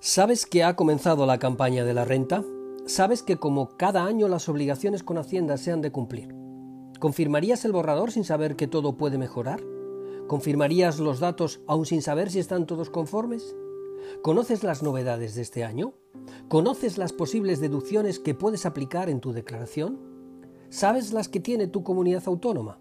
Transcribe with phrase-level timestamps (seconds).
[0.00, 2.44] ¿Sabes que ha comenzado la campaña de la renta?
[2.86, 6.34] ¿Sabes que como cada año las obligaciones con Hacienda se han de cumplir?
[7.00, 9.60] ¿Confirmarías el borrador sin saber que todo puede mejorar?
[10.28, 13.56] ¿Confirmarías los datos aún sin saber si están todos conformes?
[14.22, 15.94] ¿Conoces las novedades de este año?
[16.48, 19.98] ¿Conoces las posibles deducciones que puedes aplicar en tu declaración?
[20.70, 22.78] ¿Sabes las que tiene tu comunidad autónoma?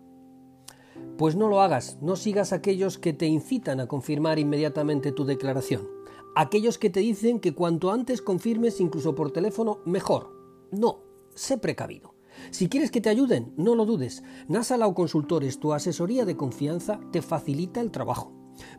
[1.17, 5.97] Pues no lo hagas, no sigas aquellos que te incitan a confirmar inmediatamente tu declaración
[6.37, 10.31] aquellos que te dicen que cuanto antes confirmes incluso por teléfono, mejor.
[10.71, 10.99] No,
[11.33, 12.13] sé precavido.
[12.51, 14.21] Si quieres que te ayuden, no lo dudes.
[14.47, 18.33] Nasalau Consultores, tu asesoría de confianza, te facilita el trabajo.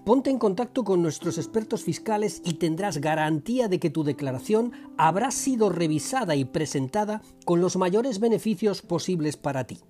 [0.05, 5.33] Ponte en contacto con nuestros expertos fiscales y tendrás garantía de que tu declaración habrá
[5.33, 9.81] sido revisada y presentada con los mayores beneficios posibles para ti.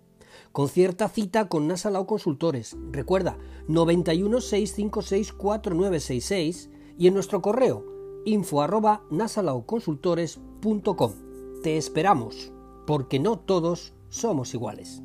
[0.52, 2.77] Con cierta cita con Nasalau Consultores.
[2.91, 7.84] Recuerda, 91 656 4966 y en nuestro correo
[8.24, 11.12] info arroba nasalauconsultores.com.
[11.62, 12.52] Te esperamos,
[12.86, 15.02] porque no todos somos iguales.